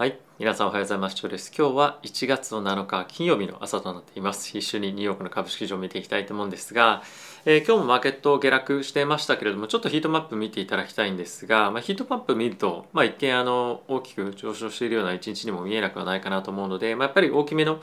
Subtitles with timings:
[0.00, 0.18] はい。
[0.38, 1.16] 皆さんおはようございます。
[1.16, 1.52] 長です。
[1.54, 4.56] 今日は1月の7日金曜日の朝となっています。
[4.56, 7.02] 一緒にニューヨークの株式市場を見ていきたいと思うんですが、
[7.44, 17.82] えー、今日もマーケット下落してましたけれどもちょっとヒートマップ見ていただきたいんですが、まあ、ヒートマップ見ると、まあ、一見あの大きく上昇しているような一日にも見えなくはないかなと思うので、まあ、やっぱり大きめの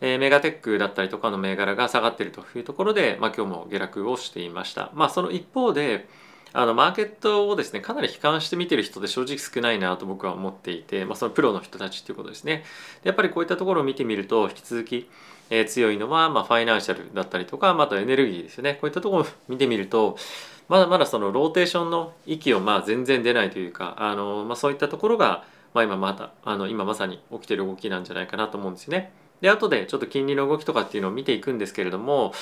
[0.00, 4.92] えー、メガテックだったりとかの銘柄が下がっているというところで、まあ、今日も下落をしていました。
[4.94, 6.06] まあ、その一方で、
[6.52, 12.64] あのマーケットをですねかなり悲観して見てる人で正直少ないなと僕は思っていて、まあ、そのプロの人たちっていうことですね
[13.04, 15.10] やっぱりこういったところを見てみると引き続き、
[15.50, 20.16] えー、強いのは、まあ、ファイナンシャルだったりとかまたエネルギーですよねこういったところを 見てみると
[20.68, 25.44] まだまだそのローテーションの息をまあ全然出ないというかあの、まあ、そういったところが、
[25.74, 29.12] まあ、今またあの今まさに起きてる動きなんじゃないかなと思うんですよね。
[29.40, 32.32] で後でちょっと金利の動きとかっていうのを見ていくんですけれども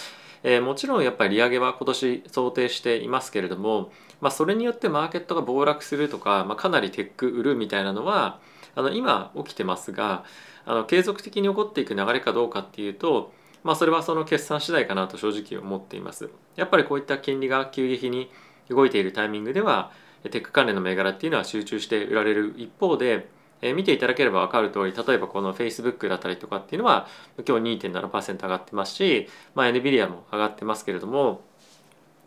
[0.43, 8.39] えー、もちろんやっぱり利上げは今年想定していますけれども、まあ、それによってマーケットが暴落するとか、まあ、かなりテック売るみたいなのは
[8.77, 10.25] あの今起きてますが
[10.65, 13.33] あの継続的に起こっていく流れかどうかっていうと、
[13.65, 16.31] まあ、それはその決算次第かなと正直思っています。
[16.55, 18.31] やっぱりこういった金利が急激に
[18.69, 19.91] 動いているタイミングでは
[20.31, 23.29] テック関連の銘柄っていうのは集中して売られる一方で
[23.63, 27.07] えー、見ていただければ分かる通り例えばこの Facebook だったりとかっていうのは
[27.47, 31.41] 今日2.7%上がってますし、まあ、NVIDIA も上がってますけれども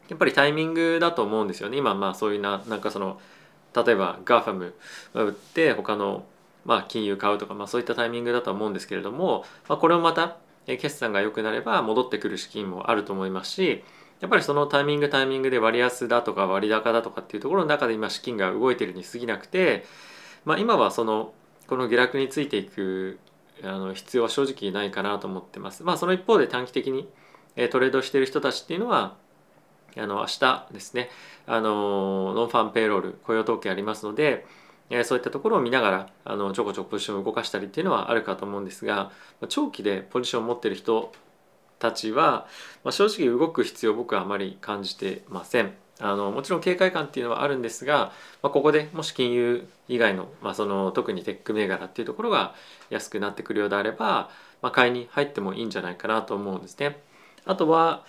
[0.09, 1.77] やっぱりタイミングだと思うんですよね。
[1.77, 3.19] 今まあそういうななんかその
[3.75, 4.73] 例えば GAFAM
[5.13, 6.25] 売って他の
[6.66, 13.83] まあ金融買うとか、まあ、そういったタイミングだと思うんですけれども、まあ、これもまた決算が良くなれば戻ってくる資金もあると思いますし
[14.19, 19.86] やっぱりそのタイミングタイミングで割安だとか割高だとかっていうところの中で今資金が動いてるに過ぎなくて
[20.45, 21.34] まあ、今はその
[21.68, 23.20] この下落についていく
[23.64, 25.84] あの必要は正直ないかなと思ってます。
[25.84, 27.08] まあ、その一方で短期的に
[27.72, 29.16] トレードしている人たちっていうのは
[29.98, 31.10] あの明日ですね
[31.45, 34.45] あのノンファンペイロール雇用統計ありますので
[35.04, 39.12] そういったところを見ながらあのちょこちょこポジションを動かしたりっていうのはあるかと思うんですが
[39.48, 41.12] 長期でポジションを持ってる人
[41.80, 42.48] たちは、
[42.84, 45.73] まあ、正直動く必要僕はあまり感じてません。
[46.02, 48.11] あのもちろん警戒感っていうのはあるんですが、
[48.42, 52.55] まあ、ここでもし金融以外の,、まあその特にテック銘柄っていうところが
[52.89, 54.30] 安くなってくるようであれば、
[54.61, 56.99] まあ、買いに入ってもいいんじゃないかなと思うんですね。
[57.45, 58.05] あとは、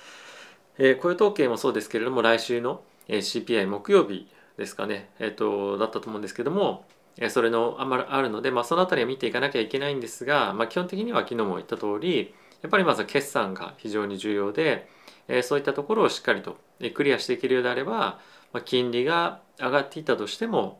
[0.79, 6.85] えー、雇用統計もそうですけれども来週の CPI 木曜日ですかね、えーと、だったと思うんですけども
[7.29, 14.89] それのあんまりあるので、まあ、その辺りは見ていかなきゃいけないんですが、まあ、基本的には昨日も言った通りやっぱりまず決算が非常に重要で、
[15.31, 16.57] えそういったところをしっかりと
[16.95, 18.19] クリアしていけるようであれば、
[18.53, 20.79] ま金利が上がっていたとしても、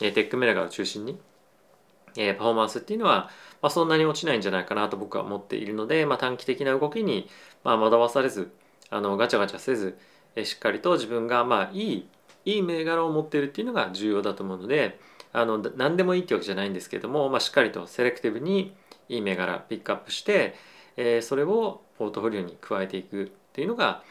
[0.00, 1.18] えテックメラガを中心に、
[2.16, 3.30] えパフォーマンスっていうのは、
[3.62, 7.28] まそんなに落ちないんじゃないかなと僕は思っているので、まあ、短期的な動きに、
[7.64, 8.52] ま惑わされず
[8.90, 9.98] あのガチャガチャせず、
[10.34, 12.08] えしっかりと自分がまあいい
[12.44, 15.00] いい銘柄を持っているっていうのが重要だと思うので
[15.32, 18.72] あの何でもいいってわけじゃないんですけども、まあ、しっかりとセレクティブに
[19.08, 20.54] いい銘柄ピックアップして、
[20.96, 24.02] え、それをポートフォリオに加えていくっていうのが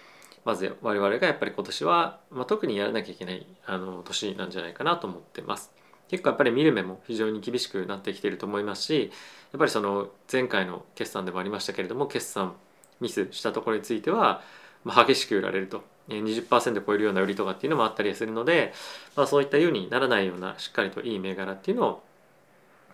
[0.43, 5.71] まず我々がやっぱり今年は、まあ、特にやらなきゃいけないあの年なんじゃないかなと思ってます。
[6.07, 9.11] 結構やっぱり見る目も非常に厳しくなってきていると思いますし
[9.51, 12.53] やっぱりその前回の決算でもありましたけれども決算
[12.99, 14.41] ミスしたところについては、
[14.83, 18.71] まあ、激しく売られると20%超えるような売りとかっていうのもあったりするので、
[19.15, 22.03] まあ、そういったようにならないようなしっかりといい銘柄っていうのを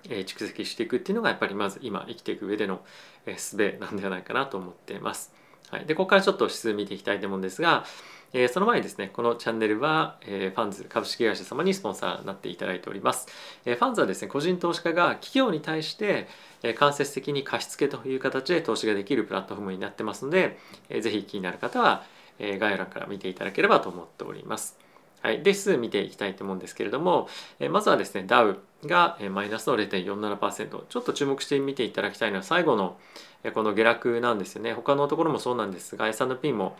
[0.06, 2.82] 蓄積していくっていうのがやっぱりまず今生きていく上での
[3.28, 5.41] 術なんではないかなと思っています。
[5.72, 7.86] はい、でここからちょっと指数見ていきたいと思うんですが、
[8.34, 13.28] えー、その前にですねこのチャンネルは、えー、ファンズ株式会社様にスポンサーになっていただいております、
[13.66, 16.28] えー、ファンズはですね個人投資家が企業に対して、
[16.64, 20.58] え間接的に貸付という形で投資ができるプラットフォームになってますので、
[20.90, 22.04] えー、ぜひ気になる方は、
[22.38, 24.78] え概要欄から見ていただければと思っております。
[25.22, 32.98] はい、で指数見ていきたいと思うんですけれども、えまずはですねダウがマイナスの0.47%ちょっと注目して見ていただきたいのは最後の
[33.54, 34.74] この下落なんですよね。
[34.74, 36.78] 他のところもそうなんですが S&P も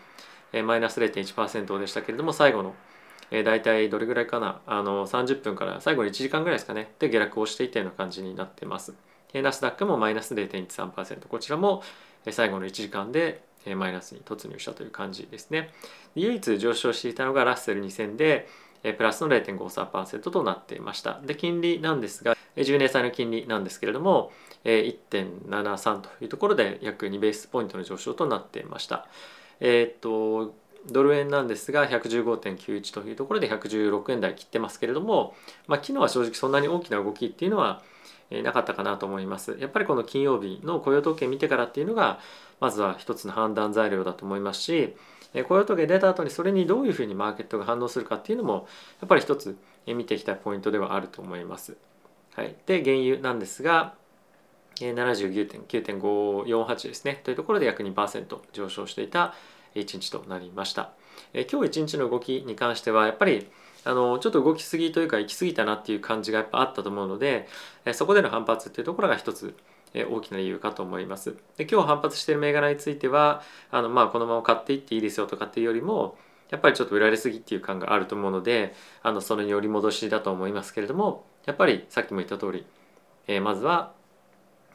[0.64, 2.74] マイナス0.1%でしたけれども最後の
[3.44, 4.60] 大体どれぐらいかな。
[4.66, 6.92] あの30分から最後の1時間ぐらいですかね。
[6.98, 8.94] で下落をしていったような感じになってます。
[9.34, 11.82] ナスダックもマイナス0.13%こちらも
[12.30, 13.42] 最後の1時間で
[13.74, 15.72] マイナスに突入したという感じですね。
[16.14, 18.48] 唯一上昇していたのがラッセル2000で
[18.82, 21.20] プラスの0.53%となっていました。
[21.24, 24.32] で、金利なんですが、10年債の金利なんですけれども、
[24.64, 29.06] 1.73というところで約2ベースポイントの上昇となっていました。
[29.60, 30.54] えっ、と、
[30.90, 35.34] ドル円なんですが115.91というところで116円台切ってますけれども、
[35.68, 37.82] まあ、昨日は正直そんなに大きな動きっていうのは
[38.42, 39.56] なかったかなと思います。
[39.60, 42.18] やっぱりこの金曜日の雇用統計見てからっていうのが
[42.60, 44.94] まずは一つの判断材料だと思いますし
[45.48, 48.66] 雇用統計出た後にそれにどういうふうにマーケットが反応するかっていうのも
[49.00, 49.56] やっぱり一つ
[49.86, 51.76] 見ていきたいポイントではあると思います。
[52.34, 53.94] はい、で原油なんですが
[54.76, 59.34] 79.9.548ですねというところで約2%上昇していた
[59.74, 60.92] 1日となりました。
[61.34, 63.50] え今日1日の動きに関してはやっぱり
[63.84, 67.48] あのちょっと動きすぎというか行き過ぎたなっていう感じがやっぱあったと思うので
[67.84, 69.54] えそこでの反発っていうところが一つ
[69.94, 71.36] え大きな理由かと思います。
[71.56, 76.16] で今日反発している銘柄についてはあのまあこのまま買っていっていいですよとかっていうよりも
[76.50, 82.66] やっぱりちょっと売られすぎっていう感があると思うのであのそれにより戻しだと思いますけれどもやっぱりさっきも言った通り、
[83.26, 83.92] えー、まずは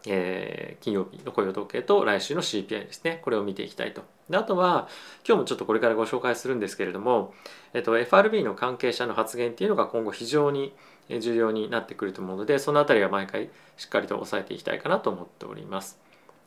[0.09, 3.19] えー、金曜日の雇用統計と来週の CPI ですね。
[3.23, 4.03] これを見ていきたいと。
[4.29, 4.87] であとは
[5.27, 7.33] 今日もちょっとこれからご紹介するんですけれども、
[7.73, 10.73] えっと、FRB の関係者の発言っていうのが今後非常に
[11.09, 15.99] 重要になってくると思うのでその辺りは毎回しっかりと押さえていきたいかなと思っております。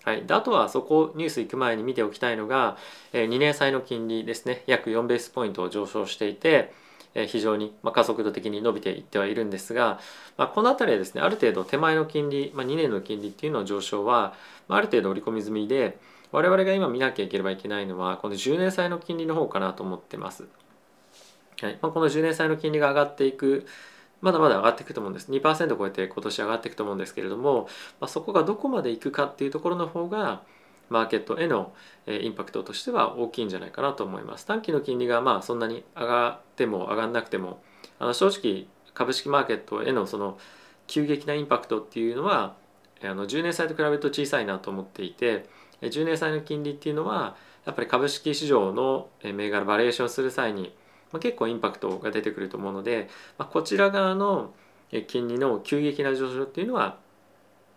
[0.03, 2.79] はい、であとはそこニュース行く前に見ておきたいのが
[3.13, 4.63] 2年債の金利ですね。
[4.67, 6.73] 約4ベースポイントを上昇していて
[7.15, 9.99] 非常に加速度的に伸びていってはいるんですが、
[10.37, 14.35] まあ、この辺りはですねある程度手前の金利、まあ、2年の金利っていうの上昇は
[14.69, 15.99] ある程度織り込み済みで
[16.31, 20.47] 我々が今見なきゃいければいけないのはこの10年債の金利の方かなと思ってます。
[21.61, 23.67] はいまあ、この10年債の金利が上がっていく
[24.23, 27.69] まだまだ上がっていくと思うんです2%超えて今年上がっていくと思うんですけれども、
[28.01, 30.43] まあ、そこがどこまでいくかっていうところの方が
[30.91, 31.73] マーケットへの
[32.07, 34.45] インパクトとしては大きいんじゃないかなと思います。
[34.45, 37.63] 短期の金利がまあそんなに上がっても上がんなくても
[37.99, 40.39] あの正直株式マーケットへのその
[40.87, 42.57] 急激なインパクトっていうのは
[43.03, 45.49] あの10年債と比べると小さいなと思っていて
[45.81, 50.75] 10年債の金利っていうのはやっぱり株式市場の銘柄バリエーションする際に
[51.21, 53.09] 結構インパクトが出てくると思うので
[53.39, 54.53] こちら側の
[55.07, 56.99] 金利の急激な上昇っていうのは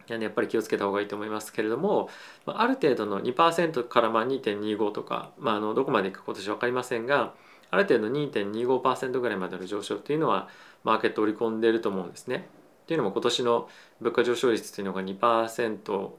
[0.07, 2.09] やっぱり気をつけた方がいいと思いますけれども
[2.45, 7.33] ある程度の2%からまあ2.25とか、まあ、あのどこまでいくか今年分かりませんが
[7.71, 10.47] ある程度2.25%ぐらいまでの上昇っていうのは
[10.83, 12.47] マーケット織り込んでいると思うんですね。
[12.83, 13.69] っていうのも今年の
[14.01, 16.09] 物価上昇率っていうのが2%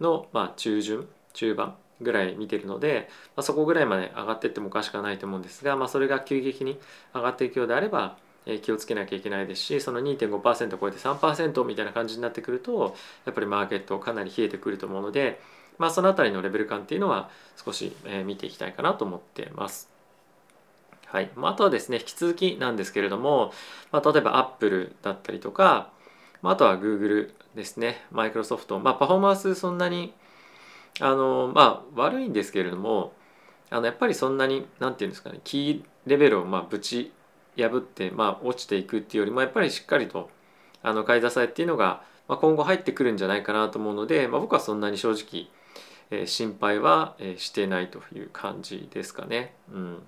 [0.00, 6.78] のまあ中旬中盤ぐらい見てるので、まあ、そこぐらいまで上がっていってもおかしくはないと思うんですが、まあ、それが急激に
[7.14, 8.16] 上がっていくようであれば
[8.62, 12.94] 気をつけなきゃいけないですしその2.5%超えて3%みたいな感じになってくると
[13.24, 15.40] やっぱりマーケットかなり冷えてくると思うので、
[15.78, 17.30] まあ、その辺りのレベル感っていうのは
[17.62, 17.94] 少し
[18.24, 19.90] 見ていきたいかなと思ってます。
[21.06, 23.52] はい、あとはですね引き続きなんですけれども、
[23.92, 25.90] まあ、例えばアップルだったりとか、
[26.42, 28.04] まあ、とはグーグルですね。
[28.10, 30.12] マイクロソフト、まあ、パフォーマンスそんなに
[31.00, 33.12] あのまあ悪いんですけれども
[33.70, 37.12] あのやっぱりそんなに何て言うんですかねキーレベルをまあぶち
[37.56, 40.30] 破って、まあ、落ちていくっていうよりもやっぱりしっかりと
[40.82, 45.48] あの買い支えっていうのが、まあ、今後入ってくるんじゃないかなと思うので、まあ、僕はそんなに正直、
[46.10, 49.54] えー、心配は、えー、してないという感じですかね。
[49.72, 50.02] うん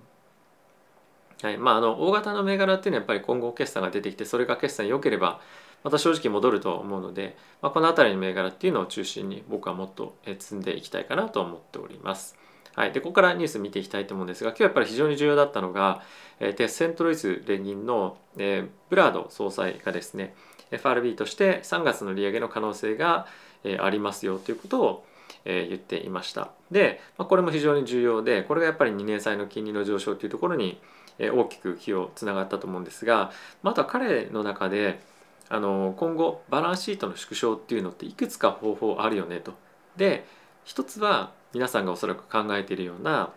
[1.43, 5.41] はいまあ、あの大型の銘柄っていうのはやっぱり今後決算が出てきてそれが決算良ければ
[5.87, 12.37] また正直戻ると思うので、まあ、この辺りの銘柄っていうのを中心に僕はもっと積んでいきたいかなと思っております。
[12.75, 16.03] はい、でここからニュース見ていきたいと思うんですが今日やっぱり非常に重要だったのが、
[16.41, 20.35] えー、セントルイス連銀の、えー、ブラード総裁がですね
[20.73, 23.29] FRB として3月の利上げの可能性が、
[23.63, 25.07] え、ありますよということを、
[25.45, 30.81] え、言っていましたで、まあ、これも非常に重要でこれがやっぱり2年債の金利の上昇というところに、
[31.21, 33.31] え、大きく気をつながったと思うんですが、
[33.63, 34.99] まあ、あとは彼の中で
[35.49, 39.55] あの今後バランスシートの縮小っていうのっていくつか方法あるよねと。
[39.97, 40.27] で
[40.65, 43.31] 一つは皆さんがおそらく考えているような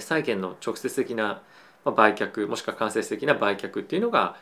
[0.00, 1.42] 債券の直接的な
[1.84, 4.36] 売却もしくは間接的な売却っていうのが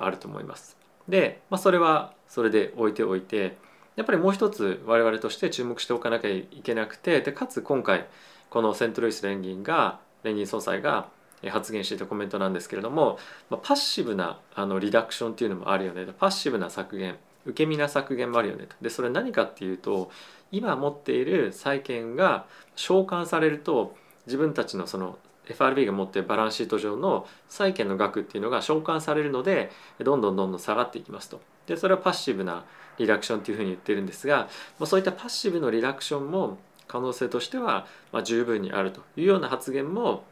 [0.00, 0.76] あると思います。
[1.08, 3.56] で、まあ、それはそれで置いておいて
[3.94, 8.06] やっぱりもう一つ我々として注目しておかなきゃいけなくてでかつ今回
[8.50, 11.08] このセントルイス連銀が連銀総裁が
[11.48, 13.18] 発言していたコメントなんですけれども、
[13.50, 20.10] まあ、パッシブなあのリダクションっていうのもあるよねパッシブな削減受け身な削減もあるよねとでそれ何かっていうと
[20.50, 23.94] 今持っている債券が償還されると
[24.26, 29.70] 自分たちのその FRB が持っているバランスシート上の債券の額っていうのが償還されるので
[30.02, 31.40] どんどんどんどん下がっていきますと。
[31.66, 32.64] でそれはパッシブな
[32.98, 40.24] リダクションっていうふうに言ってるんですが、まあ、そういったパッシブのリダクションも可能性としてはまあ十分にあるというような発言も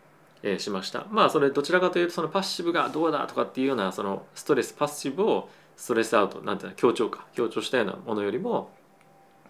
[0.44, 8.70] えしましたまあそれどちらかというとそのパッシブがどうだとかっていうようなそのストレスパッシブをストレスアウトなんていうの強調か強調したようなものよりも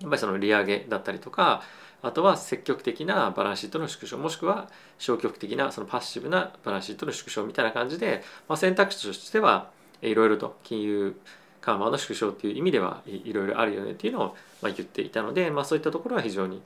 [0.01, 1.63] やっぱりその利上げだったりとか
[2.03, 9.71] あとは積極的なバランスシートの縮小もしくは消極的なそのパッシブなバランスシートの縮小みたいな感じで、まあ、選択肢としては
[10.03, 11.17] いろいろと金融
[11.63, 16.61] 緩和の縮小っていう意味ではいろいろあるよねっていうのをま言っていたので、まあ、そういったところは非常に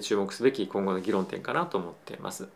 [0.00, 2.48] 注目すべき今後の議論点かなと思ってます。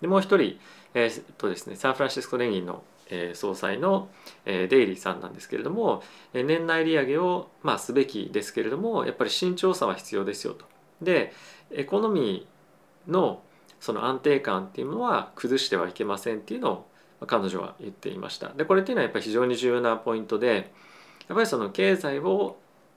[0.00, 0.58] でもう一人、
[0.94, 4.08] えー、とですね、サンフランシスコ連銀のえ総裁の、
[4.44, 6.02] えデイリーさんなんですけれども、
[6.34, 10.64] え年内利上げを、まあ、すべきですけれどもやっぱり慎重さは必要ですよと。
[11.00, 11.32] で
[11.70, 13.42] エコノミーの
[13.80, 16.84] その安定感っていうのは崩してはいけませんっていうの
[17.20, 18.48] を彼女は言っていました。
[18.48, 20.70] でこれっていうのはやっぱり非常に重要なポイントで
[21.28, 22.56] やっぱりその経済を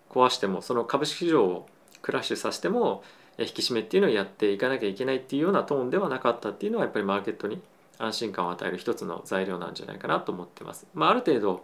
[0.10, 1.68] 壊してもその株式市場を
[2.02, 3.04] クラッシュさせても
[3.38, 7.62] 引き締めっていうのをやっていかなきゃいけないっていうようなトーンではなかったっていうのはやっぱりマーケットに
[7.98, 10.88] 安心感を与える一つの材料なんじゃないかなと思ってます。
[10.94, 11.64] まあ、ある程度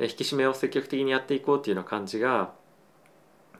[0.00, 2.52] 引き締めを積極的にやっていこうっていうような感じが、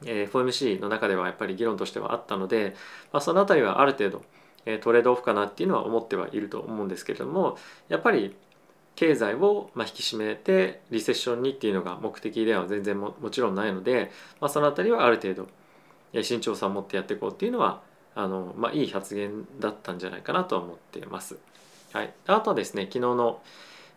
[0.04, 2.76] え FOMC の中ではやっぱり議論としてはあったので、
[3.12, 4.22] まあ、その辺りはある程度
[4.80, 7.56] トレードオフかなっていうのは思ってはいると思うんですけれども
[7.88, 8.36] やっぱり
[8.94, 15.48] 経済をま引き締めてリセッションにっていうのが目的では全然ももちろんないので、まあ、その辺りはある程度
[16.12, 17.80] 慎重さを持ってやっていこうっていうのは
[18.14, 21.38] あの、まあ、いい発言だったんじゃないかなと思っています。
[21.92, 23.40] はい、あとはですね昨日の、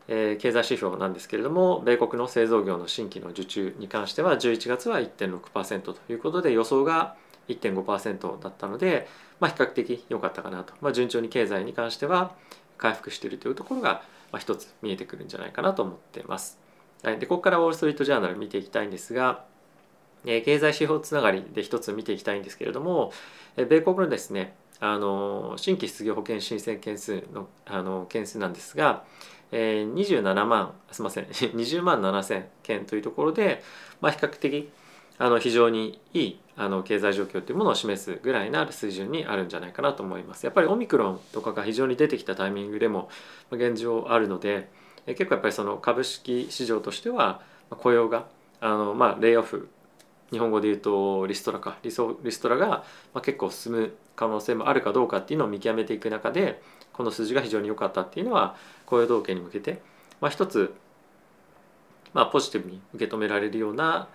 [0.08, 7.16] えー、経済指標なんですけれども米国の製造業の新規の受注に関しては11月は1.6%ということで予想が
[7.50, 9.08] 1.5%だったので、
[9.40, 12.34] まあ、比較的良かったかなと、まあ、順調に経済に関しては
[12.78, 16.60] 回復しているというところが、まあ、一つ見えてくるんじゃないかなと思っています。
[17.04, 19.44] はい、でここからウォール・ストリート・ジャーナル見ていきたいんですが、
[20.24, 23.12] 経済指標つながりで一つ見ていきたいんですけれども、
[23.58, 29.04] えー、米国のですねあの新規失業保険申請件数のあの件数なんですが、
[29.52, 33.64] えー、27万すみません 20万7千件というところで、
[34.02, 34.70] まあ、比較的
[35.18, 40.46] あの非常にいいあの経済状況というものを示すぐらいな水準にあるんじゃないかなと思います。
[40.46, 43.10] やっぱりオミクロンとかが非常に出てきたタイミングでも
[43.52, 44.70] 現状あるので
[45.06, 48.26] 結構やっぱりその株式市場としては雇用が
[48.62, 49.70] あのまあレイオフ
[50.32, 51.78] 日本語で言うとリストラか。
[51.84, 52.84] リソリストラが
[53.22, 56.62] 結構進む可能性もあるかどうかっていうのを見極めていく中で
[56.94, 59.82] この数字が非常に良かったっていうのは雇用統計に向けて、
[60.20, 60.74] まあ、一つ、
[62.14, 64.08] まあ、ポジティブに受け止められるような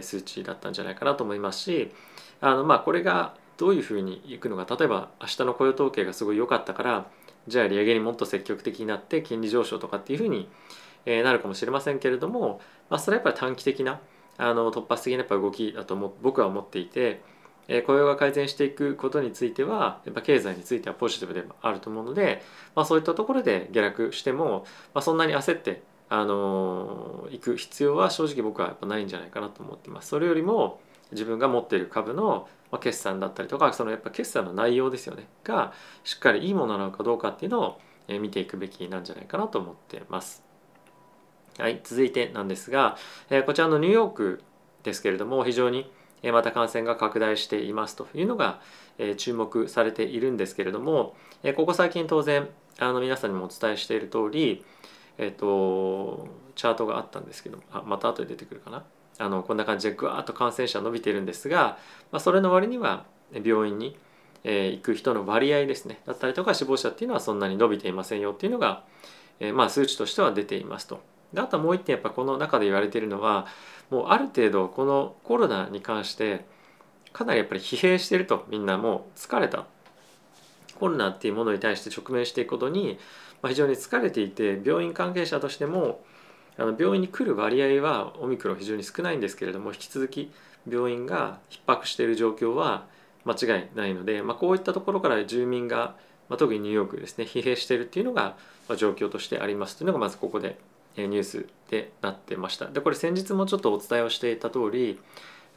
[0.00, 1.92] 数値だったんじゃないかなと思いますし
[2.40, 4.76] あのまあこれがどういうふうにいくのか。
[4.76, 7.06] 例えば明日の雇用統計がすごい良かったから
[7.48, 10.48] じゃあ利上げにもっと積極的になって金利上昇とかっていうふうに
[11.06, 12.60] なるかもしれませんけれども、
[12.90, 14.00] まあ、それはやっぱり短期的な
[14.38, 17.20] あの突発的なやっぱ動きだと思僕は思っていて、
[17.66, 22.42] え雇用が改善していくことについてはやっぱ経済についてはポジティブでもあると思うので、
[22.74, 24.64] まあ、そういったところで下落しても、
[24.94, 30.08] まあ、そんなに焦ってあの行く必要は正直僕はやっぱないんじゃないかなと思っています。
[30.08, 30.80] それよりも
[31.12, 32.48] 自分が持っている株の
[32.80, 35.72] 決算だったりとかそのやっぱ決算の内容ですよねが
[36.04, 37.80] しっかりいいものなのかどうかっていうのを
[38.20, 40.47] 見ていくべきなんじゃないかなと思ってます。
[41.58, 42.96] はい、続いてなんですが、
[43.30, 44.42] えこちらのニューヨーク
[44.84, 45.90] ですけれども非常に
[46.32, 48.60] また感染が拡大していますというのが、
[49.16, 51.16] 注目されているんですけれども、
[51.56, 52.48] ここ最近当然
[52.78, 54.64] あの皆さんにもお伝えしている通り、
[55.18, 58.84] えっ、とチャートがあったんですけどあまた後で出てくるかな？
[59.18, 61.78] あのこんな感じでぐわっと感染者伸びているんですが、
[62.12, 63.96] まあ、それの割には病院に、
[64.44, 68.84] 行く人の割合ですねだったりとか死亡者っていうのはそんなに伸びていませんよっていうのが、
[69.40, 71.00] えまあ数値としては出ていますと。
[71.32, 73.46] であともう一点やっぱこの中で言われているのは
[73.90, 76.44] もうある程度このコロナに関して
[77.12, 79.66] かなりやっぱり疲弊してるとみんなもう疲れた。
[80.78, 82.98] コロナっていうものに対して直面していくことに
[83.46, 86.04] 非常に疲れていて病院関係者としても
[86.56, 90.32] あの病院に来る割合はオミクロン非常に少ないんですけれども引き続き
[90.68, 92.86] 病院が逼迫している状況は
[93.24, 95.96] 間違いないので、まあ、こういったところから住民が、
[96.28, 98.36] まあ、特にニューヨークですね疲弊しているっていうのが、
[98.68, 100.58] まあ、状況としてありますというのがまずここで
[101.06, 104.98] ニュースでなってましたでこれ先日もちょっとお伝えをしていた通り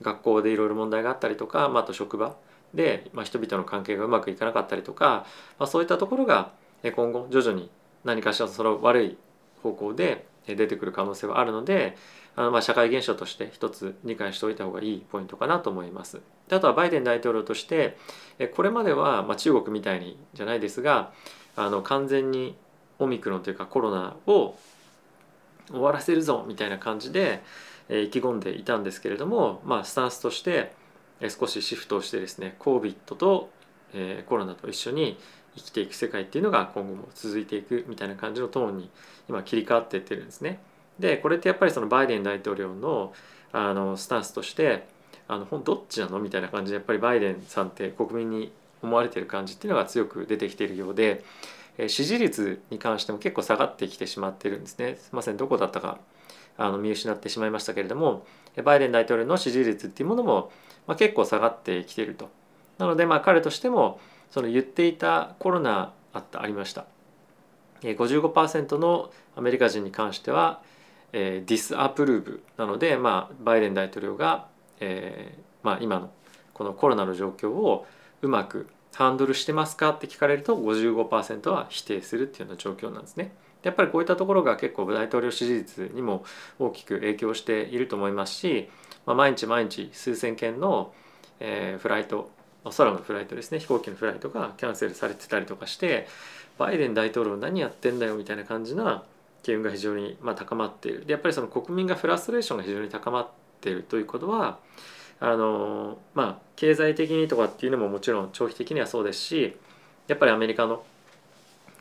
[0.01, 2.36] 学校でいろいろ問題があったりとか、まあ、あと職場
[2.74, 5.25] で、まあ、人々の関係がうまくいかなかったりとか、
[5.60, 6.51] まあ、そういったところが
[6.95, 7.69] 今後徐々に
[8.03, 9.17] 何かしらその悪い
[9.62, 11.95] 方向で出てくる可能性はあるので
[12.36, 16.21] あのまあ社会現象として一つ理解しておいた方がいいポイントかなと思います。
[16.48, 17.98] であとはバイデン大統領として
[18.55, 21.12] これまではまあ中国みたいにじゃないですが
[21.55, 22.55] あの完全に
[23.00, 24.55] オミクロンというかコロナを
[25.71, 27.41] 終わらせるぞみたいな感じで、
[27.89, 30.73] え意気込んでいたんですけれども、まあ、スタンスとして、
[31.19, 33.49] え少しシフトをしてですね COVID と、
[33.93, 35.17] えコロナと一緒に
[35.55, 38.89] 生きていく世界っていうのが今後も続いていくみたいな感じのトーンに
[39.27, 40.59] 今切り替わっていってるんですね。
[40.99, 43.13] でこれってやっぱりそのバイデン大統領の
[43.51, 44.87] あのスタンスとして
[45.27, 48.51] あのどっちなのみたいな感じでやっぱりバイデンさんって国民に
[48.81, 51.23] 思われてる感じっていうのが強く出てきているようで
[51.87, 54.95] 支持率に関しても結構下がってきてしまっているんですね。
[54.97, 55.99] すみませんどこだったか
[56.57, 58.25] あの見失ってしまいましたけれども
[58.63, 60.51] バイデン大統領の支持率っていうものも、
[60.85, 62.29] まあ、結構下がってきていると。
[62.77, 63.99] なのでまあ彼としても
[64.29, 66.85] その言っていたコロナあったありました。
[67.81, 70.61] 55%のアメリカ人に関しては、
[71.13, 74.47] えー、 disapprove なので、まあ、バイデン大統領が、
[74.79, 76.11] えーまあ、今の
[76.53, 77.87] このコロナの状況を
[78.21, 79.91] うまくハンドルしてますか？
[79.91, 83.33] って聞かれると55%は否定するっていうような状況なんですね。
[83.63, 86.25] やっぱりこういったところが結構大統領支持率にも
[86.57, 88.69] 大きく影響していると思いますし、
[89.05, 90.93] まあ、毎日毎日数千件の、
[91.39, 92.31] えー、フライト
[92.75, 93.60] 空のフライトですね。
[93.60, 96.07] 飛行機のフライトがキャンセルされてたりとかして
[96.57, 99.03] バイデン大統領何やってんだよみたいな感じな
[99.43, 101.05] 機運が非常にまあ高まっている。
[101.05, 103.29] でやっぱりその国民がフラストレーションが非常に高まっ
[103.62, 104.60] ているということは
[105.21, 109.55] あのまあ経済的にとかっていうのももちろん長期的にはそうですし
[110.07, 110.83] やっぱりアメリカの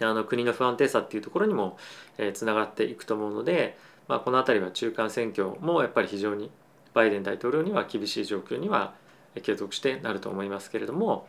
[0.03, 1.77] あの国の不安定さっていうところにも
[2.17, 3.77] えつな、がっていくと思うので、
[4.09, 6.51] まあ、この辺りは中間選挙もやっぱり非常に
[6.95, 8.95] バイデン大統領には厳しい状況には
[9.43, 11.29] 継続してなると思いますけれども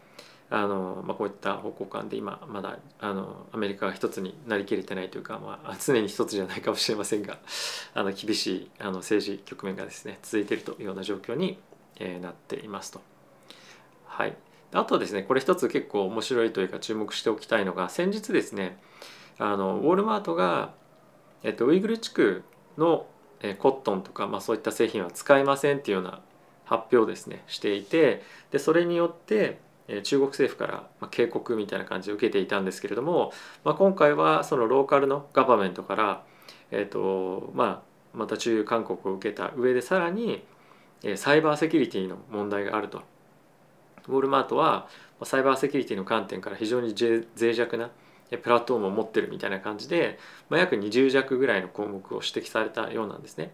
[0.50, 7.40] あの、まあ、こういった方向感で今まだあのアメリカが一つになりきれてないというか、まあ、常に一つじゃないかもしれませんが
[7.94, 11.58] あの厳しいあの政治局面がですね続いているというような状況に、
[12.02, 13.02] えー、なっていますと。
[14.06, 14.36] はい、
[14.74, 18.78] あとですねこれ一つ結構面白いというか注目しておきたいのが先日ですね
[19.40, 20.74] あのウォールマートが、
[21.44, 22.44] えっと、ウイグル地区
[22.78, 23.06] の
[23.42, 26.22] えコットンとか、まあ、そういった製品は使いませんっていうような
[26.66, 29.60] 発表をですねしていてでそれによって
[30.04, 36.24] 中国政府から警告みたいな感じで受けていたんですけれども、まあ、今回はそのローカルのガバメントから、
[36.70, 40.44] えーとまあ、また注意勧告を受けた上でさらに
[41.16, 43.02] サイバーセキュリティの問題があると。
[44.08, 44.88] ウォルマートは
[45.24, 47.90] サイバーセキュリティの観点から非常に脆弱な
[48.38, 50.18] プラットフォームを持ってるみたいな感じで、
[50.50, 53.52] まあ、約20弱ぐらいの項目を指摘されたようなんですね。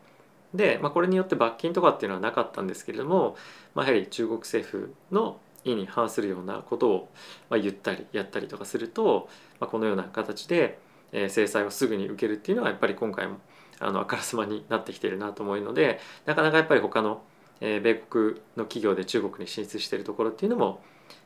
[0.53, 3.35] で、まあ、これによって罰金とかっていうのはなかったんですけれども、
[3.75, 7.09] まあ、やはり中国政府の意に反するようなことを
[7.49, 9.27] ま言ったりやったりとかすると、
[9.59, 10.79] まあ、このような形で
[11.11, 13.37] 制裁をすぐに受けるっていうのはやっぱり今回も
[13.79, 17.21] あのあからさまになってきてるなと思うのでなかなかやっぱり他の
[17.61, 20.81] え米国の企業で中国に進出しているところっていうのも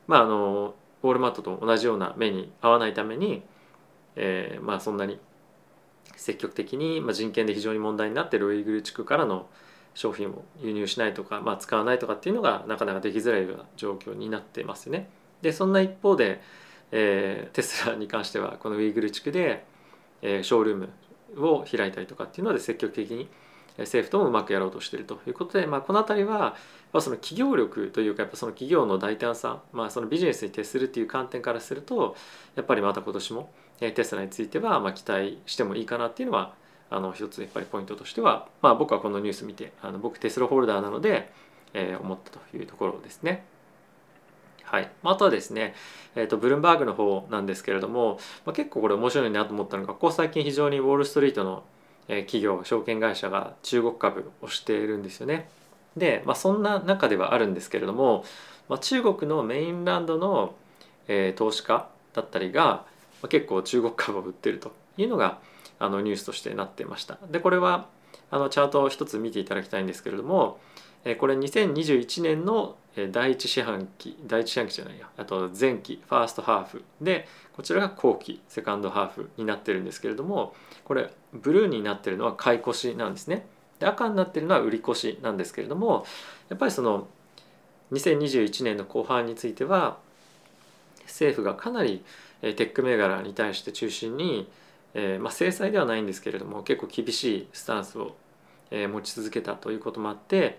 [0.07, 3.43] まああのウォールマートと同じような目に合わないために、
[4.15, 5.19] えー、まあそんなに
[6.15, 9.47] 積極的に、まあ、人権で非常に問題になっているウイグル地区からの
[9.93, 15.09] 商品を輸入しないとか、まあ、使わないとかっていうのがなかなかできづらいような状況になってますよね。
[15.41, 16.41] でそんな一方で、
[16.91, 19.65] えー、テスラに関してはこのウイグル地区で、
[20.21, 20.89] えー、ショールー
[21.35, 23.27] ムを開いたりとかっていうので積極的に
[23.77, 26.55] 政府ともうまくやろうとしているということで、まあ、この辺りは、
[26.93, 32.15] まあ、その企業力というかやっぱその企業の大胆さ、まあ、そのビジネスに徹するっていう観点からすると
[32.55, 36.53] やっぱりまた今年もテスラについてはまあ期待してもいいかなっていうのは
[36.91, 41.31] あの一つやっぱりポイントとしては、まあ、僕はこのニュース見てあの僕テスラホルダーなので、
[41.73, 43.45] えー、思ったというところですね。
[44.63, 45.73] はい、あとはですね、
[46.15, 51.63] えーと、ブルームバーグの方なんですけれども、まあ、結構これ面白いなと思ったのがここ最近非常にウォール・ストリートの
[52.19, 55.49] 企業証券会社が中国株をしているんですよね。
[55.97, 58.23] で、まあ、そんな中ではあるんですけれども、
[58.69, 60.55] まあ、中国のメインランドの、
[61.07, 62.85] え、投資家だったりが、
[63.21, 65.39] ま、結構中国株を売ってるというのが
[65.79, 67.17] あのニュースとしてなってました。
[67.29, 67.87] でこれは
[68.29, 70.59] あのチャートを一つ見ていただきたいんですけれども
[71.19, 72.75] これ2021年の
[73.11, 75.09] 第一四半期第一四半期じゃないや。
[75.17, 76.83] あと前期ファーストハーフ。
[77.01, 80.53] でこちらが後期セカンドハーフになってるんですけれども
[80.85, 83.45] これブルーになってるのは買い越しなんですね。
[83.79, 86.05] で赤になってるのは売り越しなんですけれども
[86.49, 87.07] やっぱりその
[87.91, 89.97] 2021年の後半については
[91.05, 92.03] 政府がかなり
[92.41, 94.49] テック銘柄に対して中心に、
[94.93, 98.15] えー、まあ、制裁ではないんですけれども結構厳しいスタンスを、
[98.71, 100.57] 持ち続けたということもあって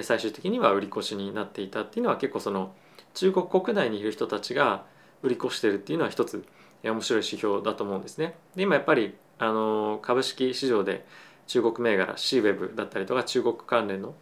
[0.00, 2.72] 最終的には売り越しになっていたっていうのは結構その
[3.14, 4.84] 中国国内にいる人たちが
[5.22, 6.44] 売り越してるっていうのは一つ
[6.82, 8.34] 面白い指標だと思うんですね。
[8.56, 11.04] で今やっぱりあの株式市場で
[11.46, 14.14] 中国銘柄 CWEB だったりとか中国関連の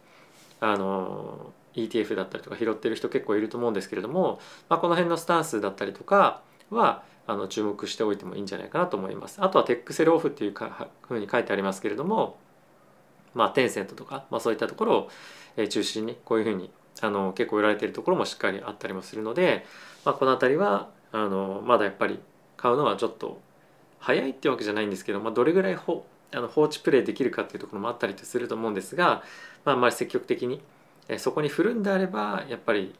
[0.59, 9.37] あの ETF だったりとか拾ってる人結構いると思うんですけれども、まあ、この辺のスタンスだったりとかはあの注目しておいてもいいんじゃないかなと思います。
[9.41, 12.37] あとはテックセルオフっていうかふうに書いてありますけれども、
[13.33, 15.09] まあ、テンセントとか、まあ、そういったところ
[15.57, 16.69] を中心にこういうふうに
[17.01, 19.65] あの結構売られているところもしっかりあったりもするので、
[20.05, 22.19] まあ、この辺りはあのまだやっぱり
[22.57, 23.39] 買うのはちょっと
[23.99, 29.23] 早いってわけじゃないんですけど、まあ、どれぐらいほあの放置プレイできるかっていうところもあったりすると思うんですが、
[29.65, 30.61] まあ、あまり積極的に
[31.17, 32.95] そこに振るんであればやっぱり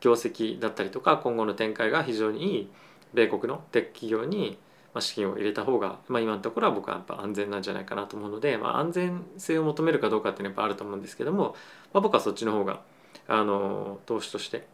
[0.00, 2.70] 業績だったりとか今後の展開が非常にいい
[3.14, 4.58] 米国のテック企業に
[4.94, 11.56] まあ資金を入れた方が、まあ、今のところは僕はやっぱ安全なんじゃないかなと思うので、まあ、安全性を求めるかどうかっていうのはやっぱあると思うんですけども、
[11.92, 12.80] まあ、僕はそっちの方が
[13.26, 14.66] あの投資として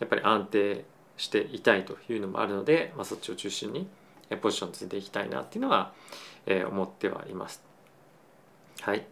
[0.00, 0.84] やっぱり安定
[1.16, 3.88] していたいというのもあるので、まあ、そっちを中心に
[4.40, 5.92] ポジションついていきたいなっていうのは、
[6.46, 7.62] え思ってはいます。
[8.82, 9.06] はい。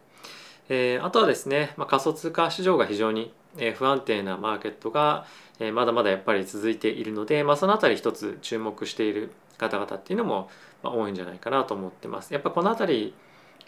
[0.69, 3.33] えー、あとはですね、まあ、仮想通貨市場が非常に
[3.75, 5.25] 不安定なマーケットが
[5.73, 10.49] まだまだやっぱり続いているので、まあ、その辺り一つ注目している方々っていうのも
[10.83, 12.33] 多いんじゃないかなと思ってます。
[12.33, 13.13] やっぱこの辺り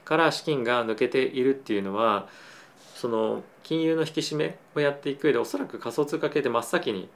[0.05, 2.27] から資金が抜けているっていうのは
[2.95, 7.09] その金融の引き締めをやっていく上でおそらく仮想通貨系で真っ先に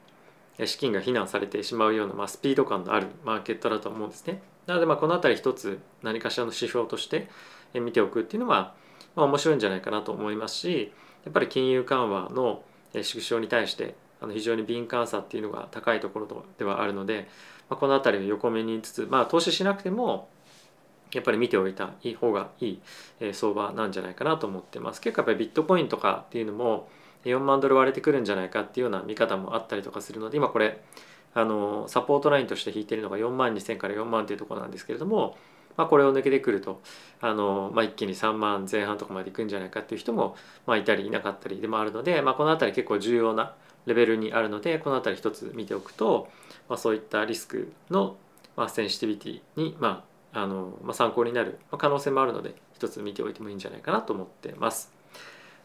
[0.64, 4.40] 資金が非難されてしまうような、まあ、スピード感のあるマーケットだと思うんですね。
[4.66, 7.28] なのでまあこの辺り一つ何かしらの指標として
[7.74, 8.74] 見ておくっていうのは
[9.14, 10.92] まあ面白いんじゃないかなと思いますし
[11.24, 12.62] やっぱり金融緩和の
[13.02, 17.28] 縮小に対してあの非常に敏感さっていうのが高いところではあるので、
[17.68, 20.28] まあ、この辺りを横目につつまあ投資しなくても
[21.12, 22.80] やっぱり見ておいた方がいい
[23.32, 25.00] 相場なんじゃないかなと思ってます。
[25.00, 26.88] 結構やっぱりビットコインとかっていうのも
[27.24, 30.80] 4万ドル割れてくるんじゃないかっていうような見方もあったりとかするので今これ
[31.34, 35.36] あのサポートラインとして引いてるのが4万2000から4万というとこなんですけれども、
[35.76, 36.80] まあ、これを抜けてくると
[37.20, 43.54] あの、まあ、一気に3万前半とかまでいくんじゃないかっていう人も、まあ、いたりいなかったりでもあるので、まあ、この辺り結構重要な
[43.86, 46.28] レベルにあるのでこの辺り一つ見ておくと、
[46.68, 48.16] まあ、そういったリスクの、
[48.56, 54.92] まあ、センシティビティに、まああのまあ、参考になる可能性もあるので一つ見ておいてもいいんじゃないかなと思ってます。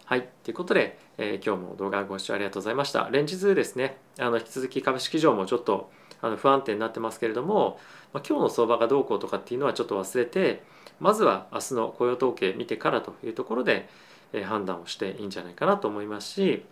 [0.05, 0.27] はい。
[0.43, 3.09] ということで、えー、今日も動画ご視聴ありがとうございました。
[3.11, 7.79] 連日ですね、あの引き続き株式上もちょっとあの不安定になってますけれども、
[8.11, 10.63] まあ、今日の相場がどうこうとかっていうのはちょっと忘れて、
[10.99, 13.87] まずは明日の雇用統計見てからというところで、
[14.33, 16.65] えー、判断をしていいんじゃないかなと思いますし、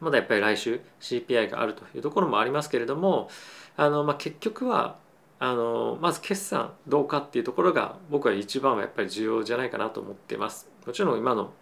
[0.00, 3.28] まだやっぱり来週 CPI があるというところもありますけれども
[3.76, 4.96] あの、まあ、結局は
[5.40, 10.68] あのまず決算どうかっていうところが僕は一番はやっぱり重要じゃないかなと思っています。
[10.84, 11.52] もちろん今の、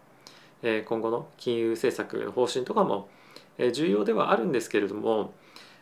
[0.62, 3.08] え今後の金融政策の方針とかも、
[3.58, 5.34] え重要ではあるんですけれども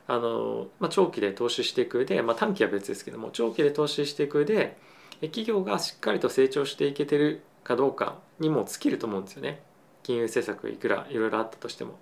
[0.08, 4.76] あの、まあ、長期で投資していく上で、まあ、短期は別ですけども長期で投資していく上で
[5.20, 9.62] 企業がしっかりと成長していけてるかどうかにも尽きると思うんですよね。
[10.02, 11.98] 金融政策いくらいろいろあったとしても。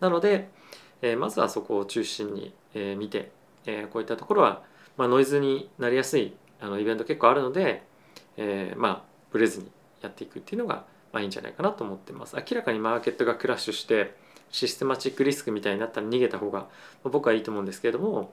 [0.00, 0.48] なので、
[1.02, 3.30] えー、まずはそこを中心に、えー、見て、
[3.66, 4.62] えー、こういったところは、
[4.96, 7.82] まあ、ノイズになりやすいあのイベント結構あるので、
[8.36, 9.70] えー、まあブレずに
[10.02, 12.36] やっていくっていうのが、まあ、いいんじゃないかなと思ってます。
[12.36, 14.14] 明らかにマーケットがクラッシュして
[14.50, 16.66] システマチックリスクみたいになったら逃げた方が、ま
[17.06, 18.32] あ、僕はいいと思うんですけれども、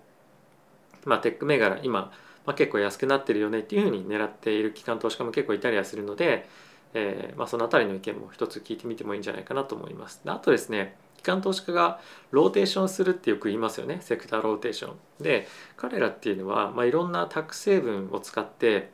[1.05, 2.11] まあ、テック銘柄今、
[2.45, 6.47] まあ、結構安くなってるよねっていうふうに狙っている機関投資家も結構いたりはするので、
[6.93, 10.21] えーまあ、その辺りの意見も一つ聞いてみてもいいんじゃないかなと思います。
[10.25, 11.99] あとですね機関投資家が
[12.31, 14.95] ローテーションするってよく言いますよねセクターローテーション。
[15.21, 18.91] で彼らっていうのは、まあ、いろんなタック成分を使って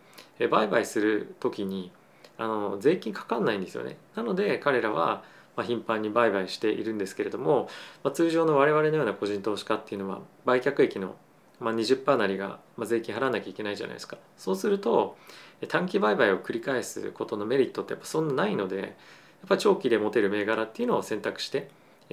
[0.50, 1.92] 売買する時に
[2.40, 3.98] あの税金かかんないんですよね。
[4.16, 5.24] なので彼らは
[5.56, 7.70] ま、頻繁に売買しているんですけれども、
[8.04, 11.14] まあ、通常の我々のような個人投資家っていうのは売却益の
[11.60, 15.16] ま20%なりが税金払わなきゃいけないじゃないですかそうすると
[15.68, 18.90] 短期売買を繰り返すことのメリットってやっぱそんなないのでやっ
[19.48, 21.70] ぱ長期で持てる銘柄っていうのを選択して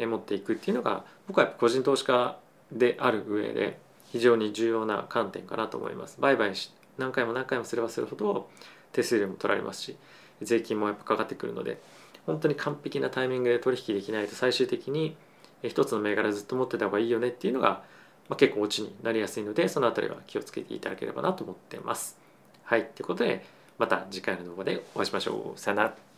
[0.06, 2.38] 持っていくっていうのが僕はやっぱ個人投資家
[2.72, 3.78] である上で
[4.12, 6.16] 非常に重要な観点かなと思います。
[6.20, 8.48] 売買し何回も何回もすればするほど
[8.92, 9.96] 手数料も取られますし
[10.42, 11.80] 税金もやっぱかかってくるので
[12.26, 15.16] 本当に完璧なタイミングで取引できないと最終的に
[15.62, 17.82] 一つの銘柄ずっと持ってた方がいいよねっていうのが、
[18.28, 22.18] まあ、結構オチになりやすいのでその辺りは気をつけていただければなと思ってます。
[22.64, 23.44] はいということで
[23.78, 25.58] また次回の動画でお会いしましょう。
[25.58, 26.09] さよなら。